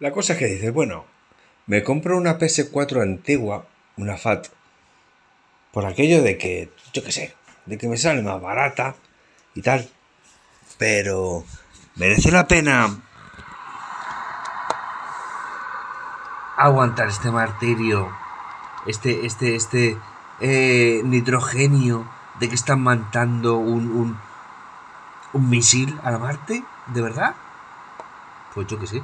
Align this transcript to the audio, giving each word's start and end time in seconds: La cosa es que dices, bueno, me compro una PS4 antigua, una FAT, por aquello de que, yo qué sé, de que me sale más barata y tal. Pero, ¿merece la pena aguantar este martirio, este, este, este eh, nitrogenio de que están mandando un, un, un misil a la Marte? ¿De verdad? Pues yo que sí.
La 0.00 0.12
cosa 0.12 0.34
es 0.34 0.38
que 0.38 0.46
dices, 0.46 0.72
bueno, 0.72 1.06
me 1.66 1.82
compro 1.82 2.16
una 2.16 2.38
PS4 2.38 3.02
antigua, 3.02 3.66
una 3.96 4.16
FAT, 4.16 4.46
por 5.72 5.86
aquello 5.86 6.22
de 6.22 6.38
que, 6.38 6.70
yo 6.92 7.02
qué 7.02 7.10
sé, 7.10 7.34
de 7.66 7.78
que 7.78 7.88
me 7.88 7.96
sale 7.96 8.22
más 8.22 8.40
barata 8.40 8.94
y 9.56 9.62
tal. 9.62 9.90
Pero, 10.78 11.44
¿merece 11.96 12.30
la 12.30 12.46
pena 12.46 12.88
aguantar 16.56 17.08
este 17.08 17.32
martirio, 17.32 18.16
este, 18.86 19.26
este, 19.26 19.56
este 19.56 19.98
eh, 20.40 21.02
nitrogenio 21.04 22.08
de 22.38 22.48
que 22.48 22.54
están 22.54 22.80
mandando 22.80 23.56
un, 23.56 23.90
un, 23.90 24.18
un 25.32 25.50
misil 25.50 25.98
a 26.04 26.12
la 26.12 26.18
Marte? 26.18 26.62
¿De 26.86 27.02
verdad? 27.02 27.34
Pues 28.54 28.68
yo 28.68 28.78
que 28.78 28.86
sí. 28.86 29.02